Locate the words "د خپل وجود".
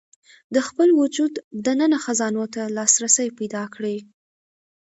0.53-1.33